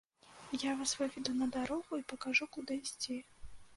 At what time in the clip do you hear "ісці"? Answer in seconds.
2.85-3.23